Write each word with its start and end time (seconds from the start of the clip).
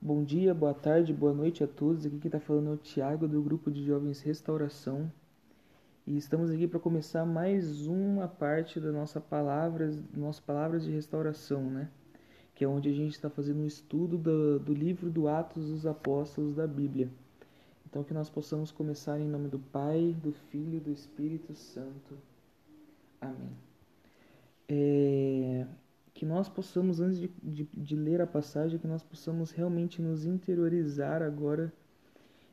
Bom 0.00 0.22
dia, 0.22 0.54
boa 0.54 0.72
tarde, 0.72 1.12
boa 1.12 1.34
noite 1.34 1.64
a 1.64 1.66
todos. 1.66 2.06
Aqui 2.06 2.20
quem 2.20 2.28
está 2.28 2.38
falando 2.38 2.70
é 2.70 2.74
o 2.74 2.76
Tiago 2.76 3.26
do 3.26 3.42
grupo 3.42 3.68
de 3.68 3.84
jovens 3.84 4.20
Restauração. 4.20 5.10
E 6.06 6.16
estamos 6.16 6.52
aqui 6.52 6.68
para 6.68 6.78
começar 6.78 7.26
mais 7.26 7.84
uma 7.84 8.28
parte 8.28 8.78
da 8.78 8.92
nossa 8.92 9.20
palavras, 9.20 9.98
nossas 10.14 10.40
palavras 10.40 10.84
de 10.84 10.92
restauração, 10.92 11.68
né? 11.68 11.90
Que 12.54 12.64
é 12.64 12.68
onde 12.68 12.88
a 12.88 12.92
gente 12.92 13.10
está 13.10 13.28
fazendo 13.28 13.58
um 13.58 13.66
estudo 13.66 14.16
do, 14.16 14.60
do 14.60 14.72
livro 14.72 15.10
do 15.10 15.26
Atos 15.26 15.66
dos 15.66 15.84
Apóstolos 15.84 16.54
da 16.54 16.66
Bíblia. 16.66 17.10
Então 17.84 18.04
que 18.04 18.14
nós 18.14 18.30
possamos 18.30 18.70
começar 18.70 19.18
em 19.18 19.26
nome 19.26 19.48
do 19.48 19.58
Pai, 19.58 20.14
do 20.22 20.30
Filho 20.30 20.76
e 20.76 20.80
do 20.80 20.92
Espírito 20.92 21.56
Santo. 21.56 22.16
Amém. 23.20 23.50
É 24.68 25.66
que 26.18 26.26
nós 26.26 26.48
possamos, 26.48 26.98
antes 26.98 27.20
de, 27.20 27.30
de, 27.40 27.68
de, 27.72 27.94
ler 27.94 28.20
a 28.20 28.26
passagem, 28.26 28.76
que 28.76 28.88
nós 28.88 29.04
possamos 29.04 29.52
realmente 29.52 30.02
nos 30.02 30.26
interiorizar 30.26 31.22
agora 31.22 31.72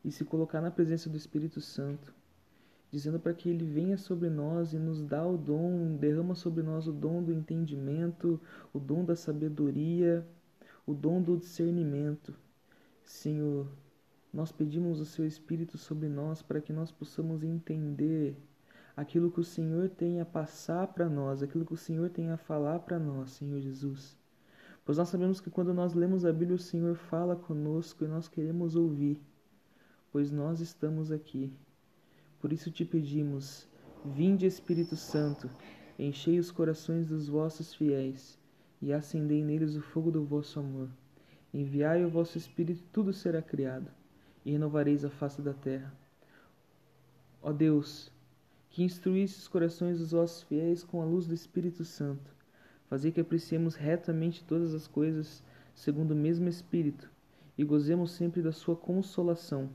e 0.03 0.11
se 0.11 0.23
colocar 0.23 0.61
na 0.61 0.69
presença 0.69 1.09
do 1.09 1.17
Espírito 1.17 1.59
Santo, 1.59 2.13
dizendo 2.91 3.19
para 3.19 3.33
que 3.33 3.49
ele 3.49 3.65
venha 3.65 3.97
sobre 3.97 4.29
nós 4.29 4.73
e 4.73 4.77
nos 4.77 5.01
dá 5.01 5.25
o 5.25 5.35
dom, 5.35 5.95
derrama 5.95 6.35
sobre 6.35 6.61
nós 6.61 6.87
o 6.87 6.93
dom 6.93 7.23
do 7.23 7.33
entendimento, 7.33 8.39
o 8.71 8.77
dom 8.77 9.03
da 9.03 9.15
sabedoria, 9.15 10.23
o 10.85 10.93
dom 10.93 11.19
do 11.19 11.35
discernimento. 11.35 12.35
Senhor, 13.03 13.67
nós 14.31 14.51
pedimos 14.51 14.99
o 14.99 15.05
seu 15.05 15.25
Espírito 15.25 15.75
sobre 15.75 16.07
nós 16.07 16.39
para 16.43 16.61
que 16.61 16.71
nós 16.71 16.91
possamos 16.91 17.43
entender 17.43 18.37
aquilo 18.95 19.31
que 19.31 19.39
o 19.39 19.43
Senhor 19.43 19.89
tem 19.89 20.21
a 20.21 20.25
passar 20.25 20.87
para 20.87 21.09
nós, 21.09 21.43
aquilo 21.43 21.65
que 21.65 21.73
o 21.73 21.77
Senhor 21.77 22.09
tem 22.09 22.29
a 22.29 22.37
falar 22.37 22.79
para 22.79 22.97
nós, 22.97 23.31
Senhor 23.31 23.59
Jesus. 23.59 24.17
Pois 24.85 24.97
nós 24.97 25.09
sabemos 25.09 25.41
que 25.41 25.49
quando 25.49 25.73
nós 25.73 25.93
lemos 25.93 26.25
a 26.25 26.31
Bíblia, 26.31 26.55
o 26.55 26.59
Senhor 26.59 26.95
fala 26.95 27.35
conosco 27.35 28.05
e 28.05 28.07
nós 28.07 28.27
queremos 28.27 28.75
ouvir, 28.75 29.19
pois 30.11 30.31
nós 30.31 30.59
estamos 30.59 31.11
aqui. 31.11 31.51
Por 32.39 32.53
isso 32.53 32.71
te 32.71 32.85
pedimos, 32.85 33.67
vinde 34.05 34.45
Espírito 34.45 34.95
Santo, 34.95 35.49
enchei 35.97 36.39
os 36.39 36.51
corações 36.51 37.07
dos 37.07 37.27
vossos 37.27 37.73
fiéis 37.73 38.39
e 38.81 38.93
acendei 38.93 39.43
neles 39.43 39.75
o 39.75 39.81
fogo 39.81 40.11
do 40.11 40.23
vosso 40.23 40.59
amor. 40.59 40.87
Enviai 41.53 42.05
o 42.05 42.09
vosso 42.09 42.37
Espírito, 42.37 42.83
tudo 42.91 43.11
será 43.11 43.41
criado, 43.41 43.89
e 44.45 44.51
renovareis 44.51 45.03
a 45.03 45.09
face 45.09 45.41
da 45.41 45.53
terra. 45.53 45.91
Ó 47.41 47.51
Deus, 47.51 48.11
que 48.75 48.83
instruísse 48.83 49.39
os 49.39 49.47
corações 49.47 49.99
dos 49.99 50.11
vossos 50.11 50.43
fiéis 50.43 50.83
com 50.83 51.01
a 51.01 51.05
luz 51.05 51.25
do 51.25 51.33
Espírito 51.33 51.85
Santo. 51.85 52.35
Fazei 52.89 53.09
que 53.09 53.21
apreciemos 53.21 53.73
retamente 53.73 54.43
todas 54.43 54.73
as 54.73 54.85
coisas 54.85 55.41
segundo 55.73 56.11
o 56.11 56.15
mesmo 56.15 56.49
Espírito 56.49 57.09
e 57.57 57.63
gozemos 57.63 58.11
sempre 58.11 58.41
da 58.41 58.51
sua 58.51 58.75
consolação. 58.75 59.69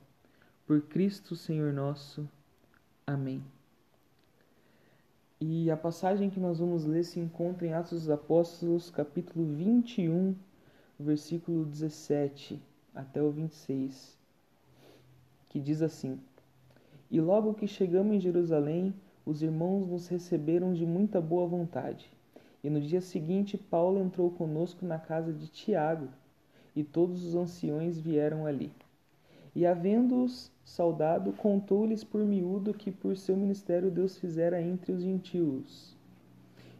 Por 0.66 0.82
Cristo, 0.82 1.34
Senhor 1.34 1.72
nosso. 1.72 2.28
Amém. 3.06 3.42
E 5.40 5.70
a 5.70 5.78
passagem 5.78 6.28
que 6.28 6.38
nós 6.38 6.58
vamos 6.58 6.84
ler 6.84 7.04
se 7.04 7.18
encontra 7.18 7.66
em 7.66 7.72
Atos 7.72 8.00
dos 8.00 8.10
Apóstolos, 8.10 8.90
capítulo 8.90 9.46
21, 9.46 10.36
versículo 10.98 11.64
17 11.64 12.62
até 12.94 13.22
o 13.22 13.30
26, 13.30 14.18
que 15.48 15.58
diz 15.58 15.80
assim: 15.80 16.20
e 17.10 17.20
logo 17.20 17.54
que 17.54 17.66
chegamos 17.66 18.14
em 18.14 18.20
Jerusalém, 18.20 18.94
os 19.26 19.42
irmãos 19.42 19.88
nos 19.88 20.06
receberam 20.06 20.72
de 20.72 20.86
muita 20.86 21.20
boa 21.20 21.46
vontade. 21.46 22.10
E 22.62 22.70
no 22.70 22.80
dia 22.80 23.00
seguinte, 23.00 23.58
Paulo 23.58 24.00
entrou 24.00 24.30
conosco 24.30 24.86
na 24.86 24.98
casa 24.98 25.32
de 25.32 25.48
Tiago, 25.48 26.08
e 26.76 26.84
todos 26.84 27.24
os 27.24 27.34
anciões 27.34 27.98
vieram 27.98 28.46
ali. 28.46 28.70
E 29.54 29.66
havendo-os 29.66 30.52
saudado, 30.64 31.32
contou-lhes 31.32 32.04
por 32.04 32.24
miúdo 32.24 32.72
que 32.72 32.92
por 32.92 33.16
seu 33.16 33.36
ministério 33.36 33.90
Deus 33.90 34.16
fizera 34.16 34.62
entre 34.62 34.92
os 34.92 35.02
gentios. 35.02 35.96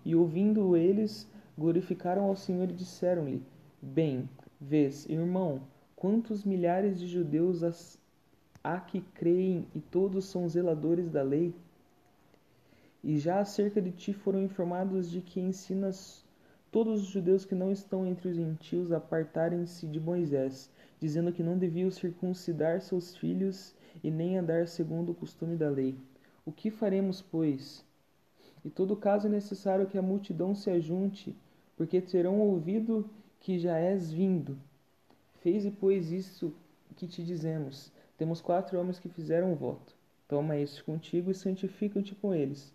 E 0.04 0.14
ouvindo 0.14 0.76
eles, 0.76 1.28
glorificaram 1.58 2.24
ao 2.24 2.36
Senhor 2.36 2.70
e 2.70 2.74
disseram-lhe: 2.74 3.42
Bem, 3.82 4.28
vês, 4.60 5.08
irmão, 5.08 5.60
quantos 5.96 6.44
milhares 6.44 7.00
de 7.00 7.08
judeus 7.08 7.64
há 8.62 8.78
que 8.78 9.00
creem 9.00 9.66
e 9.74 9.80
todos 9.80 10.26
são 10.26 10.48
zeladores 10.48 11.10
da 11.10 11.22
lei. 11.22 11.54
E 13.02 13.18
já 13.18 13.40
acerca 13.40 13.80
de 13.80 13.90
ti 13.90 14.12
foram 14.12 14.42
informados 14.42 15.10
de 15.10 15.20
que 15.22 15.40
ensinas 15.40 16.24
todos 16.70 17.02
os 17.02 17.08
judeus 17.08 17.44
que 17.44 17.54
não 17.54 17.72
estão 17.72 18.06
entre 18.06 18.28
os 18.28 18.36
gentios 18.36 18.92
a 18.92 18.98
apartarem-se 18.98 19.86
de 19.86 19.98
Moisés, 19.98 20.70
dizendo 21.00 21.32
que 21.32 21.42
não 21.42 21.58
deviam 21.58 21.90
circuncidar 21.90 22.80
seus 22.80 23.16
filhos 23.16 23.74
e 24.04 24.10
nem 24.10 24.36
andar 24.36 24.68
segundo 24.68 25.12
o 25.12 25.14
costume 25.14 25.56
da 25.56 25.70
lei. 25.70 25.96
O 26.44 26.52
que 26.52 26.70
faremos, 26.70 27.22
pois? 27.22 27.84
Em 28.64 28.68
todo 28.68 28.96
caso 28.96 29.26
é 29.26 29.30
necessário 29.30 29.86
que 29.86 29.96
a 29.96 30.02
multidão 30.02 30.54
se 30.54 30.70
ajunte, 30.70 31.34
porque 31.76 32.00
terão 32.00 32.38
ouvido 32.40 33.08
que 33.40 33.58
já 33.58 33.78
és 33.78 34.12
vindo. 34.12 34.58
Fez, 35.40 35.66
pois, 35.80 36.12
isso 36.12 36.52
que 36.94 37.06
te 37.06 37.24
dizemos 37.24 37.90
temos 38.20 38.42
quatro 38.42 38.78
homens 38.78 38.98
que 38.98 39.08
fizeram 39.08 39.50
um 39.50 39.54
voto. 39.54 39.94
Toma 40.28 40.54
estes 40.54 40.82
contigo 40.82 41.30
e 41.30 41.34
santifica-te 41.34 42.14
com 42.14 42.34
eles. 42.34 42.70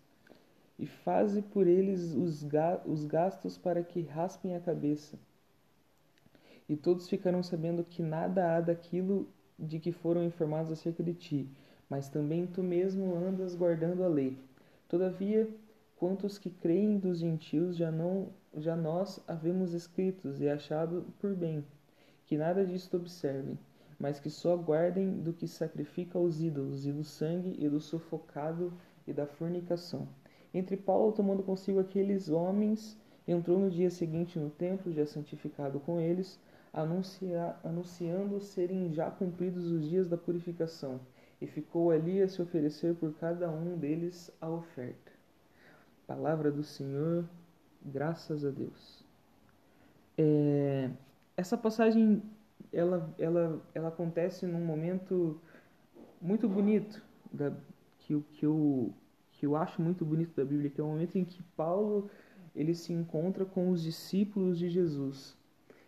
E 0.76 0.86
faze 0.86 1.40
por 1.40 1.68
eles 1.68 2.16
os, 2.16 2.42
ga 2.42 2.82
os 2.84 3.04
gastos 3.04 3.56
para 3.56 3.80
que 3.80 4.02
raspem 4.02 4.56
a 4.56 4.60
cabeça. 4.60 5.16
E 6.68 6.74
todos 6.76 7.08
ficarão 7.08 7.44
sabendo 7.44 7.84
que 7.84 8.02
nada 8.02 8.56
há 8.56 8.60
daquilo 8.60 9.28
de 9.56 9.78
que 9.78 9.92
foram 9.92 10.24
informados 10.24 10.72
acerca 10.72 11.00
de 11.00 11.14
ti, 11.14 11.48
mas 11.88 12.08
também 12.08 12.44
tu 12.44 12.60
mesmo 12.60 13.14
andas 13.14 13.54
guardando 13.54 14.02
a 14.02 14.08
lei. 14.08 14.36
Todavia, 14.88 15.48
quantos 15.94 16.38
que 16.38 16.50
creem 16.50 16.98
dos 16.98 17.20
gentios 17.20 17.76
já 17.76 17.92
não 17.92 18.30
já 18.56 18.74
nós 18.74 19.20
havemos 19.28 19.74
escritos 19.74 20.40
e 20.40 20.48
achado 20.48 21.06
por 21.20 21.36
bem 21.36 21.64
que 22.24 22.36
nada 22.36 22.66
disto 22.66 22.96
observem 22.96 23.56
mas 23.98 24.20
que 24.20 24.30
só 24.30 24.56
guardem 24.56 25.20
do 25.20 25.32
que 25.32 25.48
sacrifica 25.48 26.18
aos 26.18 26.40
ídolos, 26.40 26.86
e 26.86 26.92
do 26.92 27.04
sangue, 27.04 27.56
e 27.58 27.68
do 27.68 27.80
sufocado, 27.80 28.72
e 29.06 29.12
da 29.12 29.26
fornicação. 29.26 30.08
Entre 30.52 30.76
Paulo, 30.76 31.12
tomando 31.12 31.42
consigo 31.42 31.78
aqueles 31.78 32.28
homens, 32.28 32.98
entrou 33.26 33.58
no 33.58 33.70
dia 33.70 33.90
seguinte 33.90 34.38
no 34.38 34.50
templo, 34.50 34.92
já 34.92 35.06
santificado 35.06 35.80
com 35.80 36.00
eles, 36.00 36.38
anuncia, 36.72 37.56
anunciando 37.64 38.40
serem 38.40 38.92
já 38.92 39.10
cumpridos 39.10 39.70
os 39.70 39.88
dias 39.88 40.08
da 40.08 40.16
purificação, 40.16 41.00
e 41.40 41.46
ficou 41.46 41.90
ali 41.90 42.22
a 42.22 42.28
se 42.28 42.40
oferecer 42.40 42.94
por 42.94 43.12
cada 43.14 43.50
um 43.50 43.76
deles 43.76 44.30
a 44.40 44.48
oferta. 44.48 45.12
Palavra 46.06 46.52
do 46.52 46.62
Senhor, 46.62 47.24
graças 47.84 48.44
a 48.44 48.50
Deus. 48.50 49.04
É, 50.16 50.90
essa 51.36 51.58
passagem 51.58 52.22
ela, 52.72 53.14
ela, 53.18 53.62
ela 53.74 53.88
acontece 53.88 54.46
num 54.46 54.64
momento 54.64 55.40
muito 56.20 56.48
bonito, 56.48 57.02
da, 57.32 57.52
que, 57.98 58.18
que, 58.32 58.46
eu, 58.46 58.92
que 59.32 59.46
eu 59.46 59.56
acho 59.56 59.80
muito 59.82 60.04
bonito 60.04 60.34
da 60.34 60.44
Bíblia, 60.44 60.70
que 60.70 60.80
é 60.80 60.84
o 60.84 60.88
momento 60.88 61.16
em 61.16 61.24
que 61.24 61.42
Paulo 61.56 62.10
ele 62.54 62.74
se 62.74 62.92
encontra 62.92 63.44
com 63.44 63.70
os 63.70 63.82
discípulos 63.82 64.58
de 64.58 64.68
Jesus, 64.68 65.36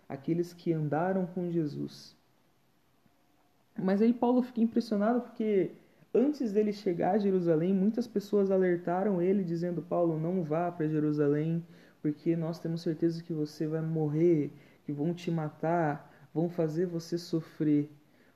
aqueles 0.09 0.53
que 0.53 0.73
andaram 0.73 1.27
com 1.27 1.51
Jesus. 1.51 2.17
Mas 3.77 4.03
aí 4.03 4.13
Paulo 4.13 4.43
fica 4.43 4.61
impressionado 4.61 5.21
porque 5.21 5.71
antes 6.13 6.53
dele 6.53 6.73
chegar 6.73 7.13
a 7.13 7.19
Jerusalém, 7.19 7.73
muitas 7.73 8.07
pessoas 8.07 8.51
alertaram 8.51 9.23
ele 9.23 9.45
dizendo: 9.45 9.81
Paulo, 9.81 10.19
não 10.19 10.43
vá 10.43 10.71
para 10.71 10.89
Jerusalém, 10.89 11.65
porque 12.03 12.37
nós 12.37 12.59
temos 12.59 12.83
certeza 12.83 13.23
que 13.23 13.33
você 13.33 13.67
vai 13.67 13.81
morrer, 13.81 14.53
que 14.85 14.93
vão 14.93 15.15
te 15.15 15.31
matar, 15.31 16.08
vão 16.39 16.49
fazer 16.49 16.87
você 16.87 17.19
sofrer, 17.19 17.91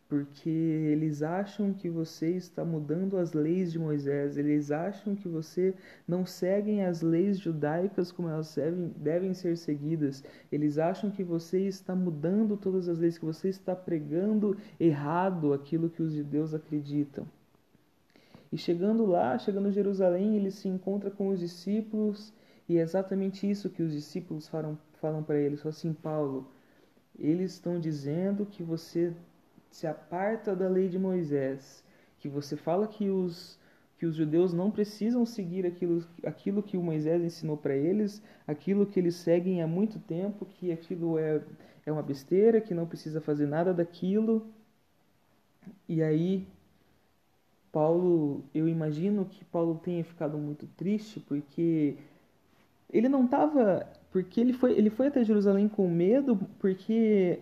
porque 0.09 0.51
eles 0.51 1.23
acham 1.23 1.73
que 1.73 1.89
você 1.89 2.31
está 2.31 2.65
mudando 2.65 3.17
as 3.17 3.33
leis 3.33 3.71
de 3.71 3.79
Moisés, 3.79 4.37
eles 4.37 4.73
acham 4.73 5.15
que 5.15 5.29
você 5.29 5.73
não 6.07 6.27
segue 6.27 6.81
as 6.81 7.01
leis 7.01 7.39
judaicas 7.39 8.11
como 8.11 8.29
elas 8.29 8.53
devem, 8.57 8.89
devem 8.97 9.35
ser 9.35 9.57
seguidas, 9.57 10.25
eles 10.51 10.79
acham 10.79 11.13
que 11.13 11.23
você 11.23 11.61
está 11.61 11.95
mudando 11.95 12.57
todas 12.57 12.89
as 12.89 12.99
leis, 12.99 13.19
que 13.19 13.25
você 13.25 13.49
está 13.49 13.77
pregando 13.77 14.57
errado 14.81 15.53
aquilo 15.53 15.89
que 15.89 16.03
os 16.03 16.13
judeus 16.13 16.53
acreditam. 16.53 17.25
E 18.51 18.59
chegando 18.59 19.07
lá, 19.07 19.39
chegando 19.39 19.69
em 19.69 19.73
Jerusalém, 19.73 20.37
ele 20.37 20.51
se 20.51 20.69
encontra 20.69 21.09
com 21.09 21.29
os 21.29 21.39
discípulos, 21.39 22.35
e 22.69 22.79
é 22.79 22.81
exatamente 22.83 23.49
isso 23.49 23.71
que 23.71 23.83
os 23.83 23.93
discípulos 23.93 24.49
falam, 24.49 24.77
falam 25.01 25.23
para 25.23 25.39
ele. 25.39 25.57
Falam 25.57 25.71
assim, 25.71 25.93
Paulo, 25.93 26.49
eles 27.19 27.53
estão 27.53 27.79
dizendo 27.79 28.47
que 28.47 28.63
você 28.63 29.13
se 29.71 29.87
aparta 29.87 30.55
da 30.55 30.69
lei 30.69 30.89
de 30.89 30.99
Moisés, 30.99 31.85
que 32.19 32.29
você 32.29 32.57
fala 32.57 32.87
que 32.87 33.09
os 33.09 33.61
que 33.99 34.07
os 34.07 34.17
judeus 34.17 34.53
não 34.53 34.69
precisam 34.69 35.25
seguir 35.25 35.65
aquilo, 35.65 36.05
aquilo 36.27 36.61
que 36.61 36.77
o 36.77 36.83
Moisés 36.83 37.23
ensinou 37.23 37.57
para 37.57 37.77
eles, 37.77 38.21
aquilo 38.49 38.85
que 38.85 38.99
eles 38.99 39.15
seguem 39.15 39.63
há 39.63 39.67
muito 39.69 40.01
tempo, 40.01 40.45
que 40.45 40.73
aquilo 40.73 41.17
é, 41.19 41.41
é 41.87 41.93
uma 41.93 42.03
besteira, 42.03 42.61
que 42.61 42.75
não 42.75 42.85
precisa 42.85 43.21
fazer 43.21 43.47
nada 43.47 43.73
daquilo. 43.73 44.45
E 45.89 46.03
aí 46.03 46.49
Paulo, 47.73 48.45
eu 48.55 48.69
imagino 48.69 49.25
que 49.25 49.45
Paulo 49.47 49.81
tenha 49.83 50.05
ficado 50.05 50.37
muito 50.37 50.67
triste 50.77 51.19
porque 51.21 51.97
ele 52.93 53.09
não 53.09 53.25
estava, 53.25 53.91
porque 54.11 54.41
ele 54.41 54.53
foi, 54.53 54.73
ele 54.73 54.91
foi 54.91 55.07
até 55.07 55.25
Jerusalém 55.25 55.69
com 55.69 55.89
medo, 55.89 56.37
porque 56.59 57.41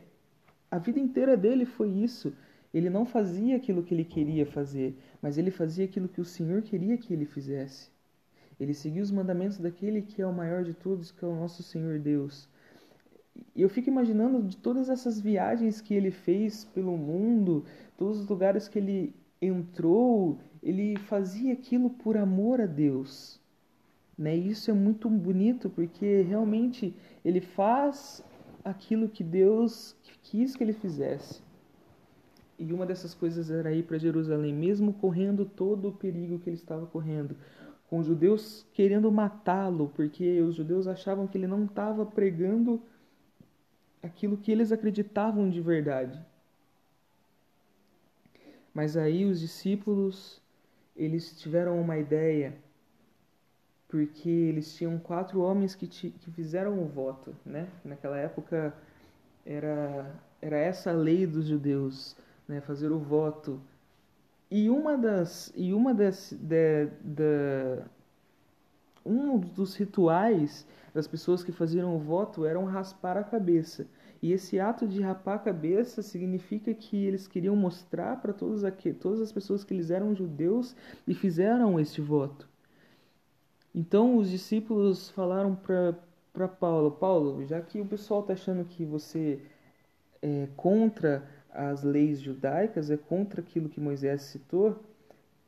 a 0.71 0.79
vida 0.79 1.01
inteira 1.01 1.37
dele 1.37 1.67
foi 1.67 1.89
isso. 1.91 2.33
Ele 2.73 2.89
não 2.89 3.05
fazia 3.05 3.57
aquilo 3.57 3.83
que 3.83 3.93
ele 3.93 4.05
queria 4.05 4.47
fazer, 4.47 4.97
mas 5.21 5.37
ele 5.37 5.51
fazia 5.51 5.85
aquilo 5.85 6.09
que 6.09 6.21
o 6.21 6.25
Senhor 6.25 6.63
queria 6.63 6.97
que 6.97 7.13
ele 7.13 7.25
fizesse. 7.25 7.91
Ele 8.61 8.73
seguia 8.73 9.03
os 9.03 9.11
mandamentos 9.11 9.59
daquele 9.59 10.03
que 10.03 10.23
é 10.23 10.27
o 10.27 10.33
maior 10.33 10.63
de 10.63 10.73
todos, 10.73 11.11
que 11.11 11.25
é 11.25 11.29
o 11.29 11.35
nosso 11.35 11.63
Senhor 11.65 11.99
Deus. 11.99 12.49
Eu 13.57 13.69
fico 13.69 13.89
imaginando 13.89 14.43
de 14.43 14.57
todas 14.57 14.89
essas 14.89 15.21
viagens 15.21 15.81
que 15.81 15.95
ele 15.95 16.11
fez 16.13 16.65
pelo 16.67 16.97
mundo, 16.97 17.65
todos 17.97 18.21
os 18.21 18.29
lugares 18.29 18.69
que 18.69 18.79
ele 18.79 19.15
entrou, 19.41 20.39
ele 20.63 20.97
fazia 20.97 21.55
aquilo 21.55 21.91
por 21.91 22.17
amor 22.17 22.61
a 22.61 22.67
Deus. 22.67 23.40
Né? 24.21 24.37
E 24.37 24.51
isso 24.51 24.71
é 24.71 24.75
muito 24.75 25.09
bonito 25.09 25.71
porque 25.71 26.21
realmente 26.21 26.95
ele 27.25 27.41
faz 27.41 28.23
aquilo 28.63 29.09
que 29.09 29.25
Deus 29.25 29.97
quis 30.23 30.55
que 30.55 30.63
ele 30.63 30.75
fizesse. 30.75 31.41
E 32.59 32.71
uma 32.71 32.85
dessas 32.85 33.15
coisas 33.15 33.51
era 33.51 33.73
ir 33.73 33.85
para 33.85 33.97
Jerusalém, 33.97 34.53
mesmo 34.53 34.93
correndo 34.93 35.47
todo 35.47 35.89
o 35.89 35.93
perigo 35.93 36.39
que 36.39 36.51
ele 36.51 36.57
estava 36.57 36.85
correndo, 36.85 37.35
com 37.89 37.99
os 37.99 38.07
judeus 38.07 38.67
querendo 38.75 39.11
matá-lo, 39.11 39.91
porque 39.97 40.43
os 40.43 40.55
judeus 40.55 40.87
achavam 40.87 41.27
que 41.27 41.39
ele 41.39 41.47
não 41.47 41.65
estava 41.65 42.05
pregando 42.05 42.79
aquilo 44.03 44.37
que 44.37 44.53
eles 44.53 44.71
acreditavam 44.71 45.49
de 45.49 45.63
verdade. 45.63 46.23
Mas 48.75 48.99
aí 48.99 49.25
os 49.25 49.41
discípulos, 49.41 50.43
eles 50.95 51.41
tiveram 51.41 51.81
uma 51.81 51.97
ideia, 51.97 52.55
porque 53.91 54.31
eles 54.31 54.73
tinham 54.77 54.99
quatro 54.99 55.41
homens 55.41 55.75
que, 55.75 55.89
que 55.89 56.31
fizeram 56.31 56.81
o 56.81 56.87
voto, 56.87 57.35
né? 57.45 57.69
Naquela 57.85 58.17
época 58.17 58.73
era, 59.45 60.15
era 60.41 60.57
essa 60.57 60.91
a 60.91 60.95
lei 60.95 61.27
dos 61.27 61.47
judeus, 61.47 62.17
né? 62.47 62.61
Fazer 62.61 62.93
o 62.93 63.01
voto. 63.01 63.61
E 64.49 64.71
uma 64.71 64.97
das, 64.97 65.53
e 65.57 65.73
uma 65.73 65.93
das, 65.93 66.33
de, 66.41 66.87
de, 67.03 67.83
um 69.05 69.39
dos 69.39 69.75
rituais 69.75 70.65
das 70.95 71.09
pessoas 71.09 71.43
que 71.43 71.51
faziam 71.51 71.97
o 71.97 71.99
voto 71.99 72.47
eram 72.47 72.65
raspar 72.67 73.17
a 73.17 73.25
cabeça. 73.25 73.89
E 74.23 74.33
esse 74.33 74.61
ato 74.61 74.87
de 74.87 75.01
rapar 75.01 75.37
a 75.37 75.39
cabeça 75.41 76.01
significa 76.01 76.73
que 76.75 77.07
eles 77.07 77.27
queriam 77.27 77.57
mostrar 77.57 78.21
para 78.21 78.33
todas, 78.33 78.63
todas 79.01 79.21
as 79.21 79.33
pessoas 79.33 79.65
que 79.65 79.75
eles 79.75 79.91
eram 79.91 80.15
judeus 80.15 80.77
e 81.09 81.15
fizeram 81.15 81.81
este 81.81 82.01
voto. 82.01 82.50
Então 83.75 84.17
os 84.17 84.31
discípulos 84.31 85.11
falaram 85.11 85.55
para 85.55 86.49
Paulo: 86.49 86.91
Paulo, 86.93 87.45
já 87.47 87.61
que 87.61 87.81
o 87.81 87.87
pessoal 87.87 88.21
está 88.21 88.33
achando 88.33 88.65
que 88.65 88.85
você 88.85 89.41
é 90.23 90.49
contra 90.57 91.25
as 91.51 91.83
leis 91.83 92.21
judaicas, 92.21 92.91
é 92.91 92.97
contra 92.97 93.41
aquilo 93.41 93.69
que 93.69 93.81
Moisés 93.81 94.23
citou, 94.23 94.79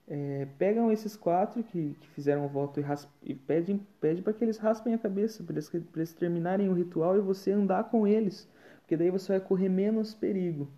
é, 0.08 0.46
pegam 0.58 0.90
esses 0.90 1.16
quatro 1.16 1.62
que, 1.62 1.96
que 2.00 2.08
fizeram 2.08 2.44
o 2.44 2.48
voto 2.48 2.80
e, 2.80 2.84
e 3.22 3.34
pedem 3.34 3.86
pede 4.00 4.22
para 4.22 4.32
que 4.32 4.44
eles 4.44 4.58
raspem 4.58 4.94
a 4.94 4.98
cabeça, 4.98 5.42
para 5.42 5.54
eles, 5.54 5.70
eles 5.94 6.12
terminarem 6.12 6.68
o 6.68 6.74
ritual 6.74 7.16
e 7.16 7.20
você 7.20 7.52
andar 7.52 7.84
com 7.84 8.06
eles 8.06 8.48
porque 8.92 8.96
daí 8.98 9.10
você 9.10 9.32
vai 9.32 9.40
correr 9.40 9.70
menos 9.70 10.12
perigo. 10.12 10.68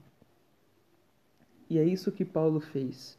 E 1.69 1.79
é 1.79 1.85
isso 1.85 2.13
que 2.13 2.25
Paulo 2.25 2.61
fez. 2.61 3.19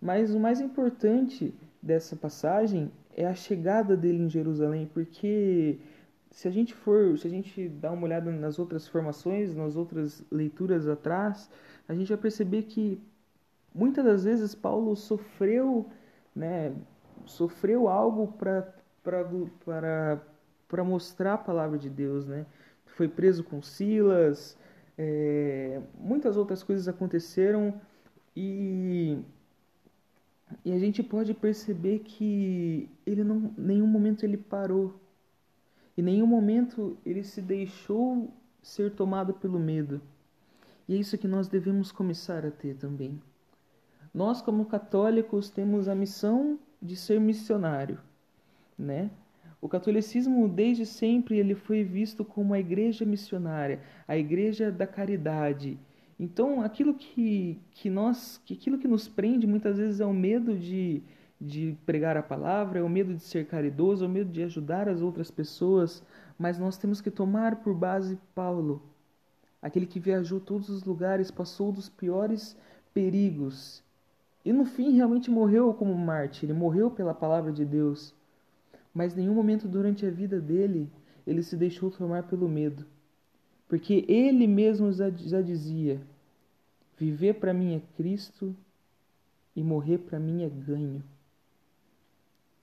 Mas 0.00 0.32
o 0.32 0.38
mais 0.38 0.60
importante 0.60 1.52
dessa 1.82 2.14
passagem 2.14 2.92
é 3.22 3.26
a 3.26 3.34
chegada 3.34 3.96
dele 3.96 4.22
em 4.24 4.30
Jerusalém, 4.30 4.88
porque 4.92 5.78
se 6.30 6.48
a 6.48 6.50
gente 6.50 6.74
for, 6.74 7.18
se 7.18 7.26
a 7.26 7.30
gente 7.30 7.68
dá 7.68 7.90
uma 7.90 8.04
olhada 8.04 8.30
nas 8.30 8.58
outras 8.58 8.86
formações, 8.88 9.54
nas 9.54 9.76
outras 9.76 10.24
leituras 10.30 10.88
atrás, 10.88 11.50
a 11.88 11.94
gente 11.94 12.08
vai 12.08 12.18
perceber 12.18 12.62
que 12.62 13.00
muitas 13.74 14.04
das 14.04 14.24
vezes 14.24 14.54
Paulo 14.54 14.96
sofreu, 14.96 15.86
né, 16.34 16.72
sofreu 17.26 17.88
algo 17.88 18.28
para 18.38 18.74
para 19.02 20.20
para 20.68 20.84
mostrar 20.84 21.34
a 21.34 21.38
palavra 21.38 21.76
de 21.78 21.90
Deus, 21.90 22.26
né? 22.26 22.46
foi 23.00 23.08
preso 23.08 23.42
com 23.42 23.62
Silas, 23.62 24.56
é, 24.98 25.80
muitas 25.98 26.36
outras 26.36 26.62
coisas 26.62 26.86
aconteceram 26.86 27.80
e, 28.36 29.18
e 30.64 30.72
a 30.72 30.78
gente 30.78 31.02
pode 31.02 31.32
perceber 31.34 32.00
que 32.00 32.88
ele 33.06 33.24
não, 33.24 33.52
nenhum 33.56 33.86
momento 33.86 34.24
ele 34.24 34.36
parou, 34.36 34.94
em 35.96 36.02
nenhum 36.02 36.26
momento 36.26 36.96
ele 37.04 37.22
se 37.22 37.40
deixou 37.40 38.32
ser 38.62 38.92
tomado 38.92 39.34
pelo 39.34 39.58
medo. 39.58 40.00
E 40.88 40.94
é 40.94 40.98
isso 40.98 41.16
que 41.16 41.28
nós 41.28 41.48
devemos 41.48 41.92
começar 41.92 42.44
a 42.44 42.50
ter 42.50 42.74
também. 42.76 43.20
Nós, 44.12 44.42
como 44.42 44.64
católicos, 44.64 45.50
temos 45.50 45.86
a 45.86 45.94
missão 45.94 46.58
de 46.82 46.96
ser 46.96 47.20
missionário, 47.20 47.98
né? 48.76 49.10
O 49.60 49.68
catolicismo 49.68 50.48
desde 50.48 50.86
sempre 50.86 51.38
ele 51.38 51.54
foi 51.54 51.84
visto 51.84 52.24
como 52.24 52.54
a 52.54 52.58
igreja 52.58 53.04
missionária, 53.04 53.80
a 54.08 54.16
igreja 54.16 54.72
da 54.72 54.86
caridade. 54.86 55.78
Então, 56.22 56.60
aquilo 56.60 56.92
que, 56.92 57.58
que 57.70 57.88
nós, 57.88 58.38
que 58.44 58.52
aquilo 58.52 58.76
que 58.76 58.86
nos 58.86 59.08
prende 59.08 59.46
muitas 59.46 59.78
vezes 59.78 60.00
é 60.00 60.04
o 60.04 60.12
medo 60.12 60.54
de, 60.54 61.02
de 61.40 61.74
pregar 61.86 62.14
a 62.14 62.22
palavra, 62.22 62.78
é 62.78 62.82
o 62.82 62.90
medo 62.90 63.14
de 63.14 63.22
ser 63.22 63.46
caridoso, 63.46 64.04
é 64.04 64.06
o 64.06 64.10
medo 64.10 64.30
de 64.30 64.42
ajudar 64.42 64.86
as 64.86 65.00
outras 65.00 65.30
pessoas, 65.30 66.02
mas 66.38 66.58
nós 66.58 66.76
temos 66.76 67.00
que 67.00 67.10
tomar 67.10 67.62
por 67.62 67.74
base 67.74 68.18
Paulo, 68.34 68.82
aquele 69.62 69.86
que 69.86 69.98
viajou 69.98 70.38
todos 70.38 70.68
os 70.68 70.84
lugares, 70.84 71.30
passou 71.30 71.72
dos 71.72 71.88
piores 71.88 72.54
perigos. 72.92 73.82
E 74.44 74.52
no 74.52 74.66
fim 74.66 74.90
realmente 74.90 75.30
morreu 75.30 75.72
como 75.72 75.94
mártir, 75.94 76.50
ele 76.50 76.58
morreu 76.58 76.90
pela 76.90 77.14
palavra 77.14 77.50
de 77.50 77.64
Deus. 77.64 78.14
Mas 78.92 79.14
nenhum 79.14 79.32
momento 79.32 79.66
durante 79.66 80.04
a 80.04 80.10
vida 80.10 80.38
dele 80.38 80.92
ele 81.26 81.42
se 81.42 81.56
deixou 81.56 81.90
tomar 81.90 82.24
pelo 82.24 82.46
medo, 82.46 82.84
porque 83.66 84.04
ele 84.06 84.46
mesmo 84.46 84.92
já 84.92 85.40
dizia: 85.40 86.09
viver 87.00 87.34
para 87.40 87.54
mim 87.54 87.74
é 87.74 87.80
Cristo 87.96 88.54
e 89.56 89.62
morrer 89.62 89.98
para 89.98 90.20
mim 90.20 90.42
é 90.42 90.50
ganho. 90.50 91.02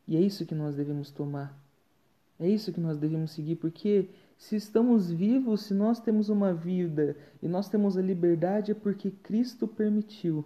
E 0.08 0.16
é 0.16 0.22
isso 0.22 0.46
que 0.46 0.54
nós 0.54 0.76
devemos 0.76 1.10
tomar. 1.10 1.58
É 2.40 2.48
isso 2.48 2.72
que 2.72 2.80
nós 2.80 3.00
devemos 3.00 3.32
seguir, 3.32 3.56
porque 3.56 4.08
se 4.38 4.56
estamos 4.56 5.12
vivos, 5.12 5.64
se 5.64 5.74
nós 5.74 6.00
temos 6.00 6.30
uma 6.30 6.54
vida 6.54 7.18
e 7.42 7.48
nós 7.48 7.68
temos 7.68 7.98
a 7.98 8.02
liberdade, 8.02 8.72
é 8.72 8.76
porque 8.76 9.10
Cristo 9.10 9.68
permitiu. 9.68 10.46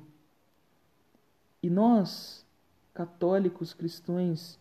E 1.62 1.70
nós, 1.70 2.46
católicos, 2.94 3.74
cristãos, 3.74 4.58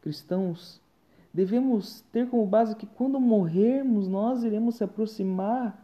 cristãos, 0.00 0.80
devemos 1.34 2.02
ter 2.12 2.28
como 2.28 2.46
base 2.46 2.76
que 2.76 2.86
quando 2.86 3.18
morrermos 3.18 4.06
nós 4.06 4.44
iremos 4.44 4.76
se 4.76 4.84
aproximar 4.84 5.81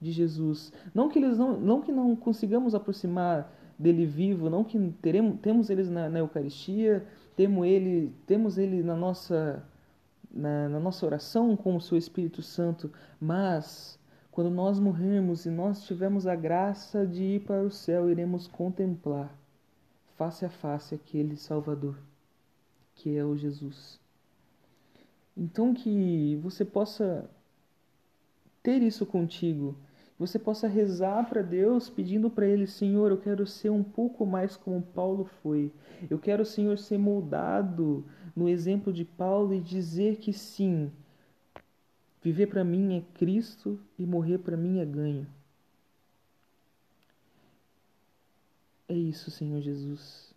de 0.00 0.12
Jesus. 0.12 0.72
Não 0.94 1.08
que 1.08 1.18
eles 1.18 1.38
não, 1.38 1.58
não 1.58 1.80
que 1.80 1.92
não 1.92 2.14
consigamos 2.14 2.74
aproximar 2.74 3.52
dele 3.78 4.06
vivo, 4.06 4.50
não 4.50 4.64
que 4.64 4.78
teremos, 5.00 5.40
temos 5.40 5.70
eles 5.70 5.88
na, 5.88 6.08
na 6.08 6.18
Eucaristia, 6.18 7.06
temos 7.36 7.66
ele, 7.66 8.12
temos 8.26 8.58
ele 8.58 8.82
na 8.82 8.96
nossa 8.96 9.64
na, 10.30 10.68
na 10.68 10.80
nossa 10.80 11.06
oração 11.06 11.56
com 11.56 11.76
o 11.76 11.80
seu 11.80 11.96
Espírito 11.96 12.42
Santo, 12.42 12.92
mas 13.20 13.98
quando 14.30 14.50
nós 14.50 14.78
morrermos 14.78 15.46
e 15.46 15.50
nós 15.50 15.84
tivermos 15.84 16.26
a 16.26 16.36
graça 16.36 17.06
de 17.06 17.22
ir 17.22 17.40
para 17.40 17.62
o 17.62 17.70
céu, 17.70 18.10
iremos 18.10 18.46
contemplar 18.46 19.36
face 20.16 20.44
a 20.44 20.50
face 20.50 20.94
aquele 20.94 21.36
Salvador 21.36 21.96
que 22.98 23.16
é 23.16 23.24
o 23.24 23.36
Jesus. 23.36 24.00
Então 25.36 25.72
que 25.72 26.36
você 26.42 26.64
possa 26.64 27.30
ter 28.62 28.82
isso 28.82 29.06
contigo, 29.06 29.76
você 30.18 30.38
possa 30.38 30.66
rezar 30.66 31.28
para 31.28 31.42
Deus 31.42 31.88
pedindo 31.88 32.28
para 32.28 32.46
Ele, 32.46 32.66
Senhor, 32.66 33.10
eu 33.10 33.18
quero 33.18 33.46
ser 33.46 33.70
um 33.70 33.82
pouco 33.82 34.26
mais 34.26 34.56
como 34.56 34.82
Paulo 34.82 35.24
foi. 35.42 35.72
Eu 36.10 36.18
quero, 36.18 36.44
Senhor, 36.44 36.76
ser 36.76 36.98
moldado 36.98 38.04
no 38.34 38.48
exemplo 38.48 38.92
de 38.92 39.04
Paulo 39.04 39.54
e 39.54 39.60
dizer 39.60 40.16
que 40.16 40.32
sim, 40.32 40.90
viver 42.20 42.46
para 42.48 42.64
mim 42.64 42.96
é 42.96 43.18
Cristo 43.18 43.78
e 43.98 44.04
morrer 44.04 44.38
para 44.38 44.56
mim 44.56 44.80
é 44.80 44.84
ganho. 44.84 45.26
É 48.88 48.94
isso, 48.94 49.30
Senhor 49.30 49.60
Jesus 49.60 50.28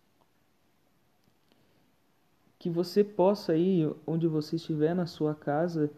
que 2.62 2.70
você 2.70 3.02
possa 3.02 3.56
ir 3.56 3.92
onde 4.06 4.28
você 4.28 4.54
estiver 4.54 4.94
na 4.94 5.04
sua 5.04 5.34
casa 5.34 5.90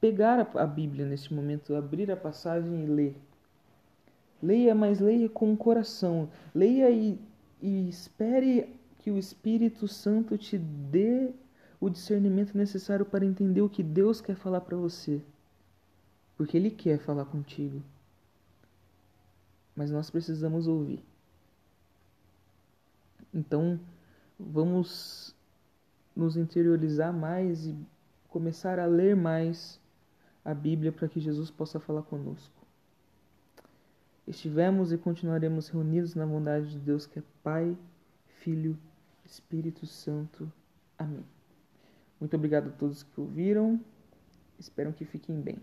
pegar 0.00 0.50
a 0.54 0.66
Bíblia 0.66 1.06
neste 1.06 1.32
momento, 1.34 1.74
abrir 1.74 2.10
a 2.10 2.16
passagem 2.16 2.84
e 2.84 2.86
ler. 2.86 3.16
Leia, 4.42 4.74
mas 4.74 5.00
leia 5.00 5.28
com 5.28 5.52
o 5.52 5.56
coração. 5.56 6.28
Leia 6.54 6.90
e, 6.90 7.18
e 7.60 7.88
espere 7.88 8.74
que 8.98 9.10
o 9.10 9.18
Espírito 9.18 9.88
Santo 9.88 10.38
te 10.38 10.56
dê 10.56 11.32
o 11.80 11.88
discernimento 11.88 12.56
necessário 12.56 13.04
para 13.04 13.24
entender 13.24 13.62
o 13.62 13.68
que 13.68 13.82
Deus 13.82 14.20
quer 14.20 14.36
falar 14.36 14.60
para 14.60 14.76
você. 14.76 15.20
Porque 16.36 16.56
Ele 16.56 16.70
quer 16.70 16.98
falar 16.98 17.24
contigo. 17.24 17.82
Mas 19.74 19.90
nós 19.90 20.10
precisamos 20.10 20.66
ouvir. 20.66 21.02
Então, 23.34 23.78
vamos 24.38 25.34
nos 26.14 26.36
interiorizar 26.36 27.12
mais 27.12 27.66
e 27.66 27.76
começar 28.28 28.78
a 28.78 28.86
ler 28.86 29.14
mais 29.16 29.80
a 30.44 30.54
Bíblia 30.54 30.92
para 30.92 31.08
que 31.08 31.20
Jesus 31.20 31.50
possa 31.50 31.78
falar 31.78 32.02
conosco. 32.02 32.54
Estivemos 34.26 34.92
e 34.92 34.98
continuaremos 34.98 35.68
reunidos 35.68 36.14
na 36.14 36.26
bondade 36.26 36.70
de 36.70 36.78
Deus 36.78 37.06
que 37.06 37.18
é 37.18 37.22
Pai, 37.42 37.76
Filho, 38.40 38.78
Espírito 39.24 39.86
Santo. 39.86 40.52
Amém. 40.98 41.24
Muito 42.20 42.36
obrigado 42.36 42.68
a 42.68 42.72
todos 42.72 43.02
que 43.02 43.20
ouviram. 43.20 43.80
Espero 44.58 44.92
que 44.92 45.04
fiquem 45.04 45.40
bem. 45.40 45.58